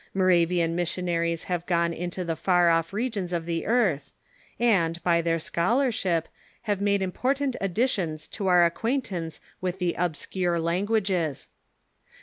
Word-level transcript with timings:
Moravian 0.15 0.75
missionaries 0.75 1.43
have 1.43 1.63
gone 1.67 1.93
into 1.93 2.25
the 2.25 2.35
far 2.35 2.69
off 2.71 2.91
regions 2.91 3.31
of 3.31 3.45
the 3.45 3.67
earth, 3.67 4.11
and, 4.59 4.99
by 5.03 5.21
their 5.21 5.37
scholarship, 5.37 6.27
have 6.63 6.81
made 6.81 7.03
important 7.03 7.55
additions 7.61 8.27
to 8.27 8.47
our 8.47 8.65
acquaintance 8.65 9.39
wnth 9.61 9.77
the 9.77 9.93
obscure 9.99 10.59
languages. 10.59 11.49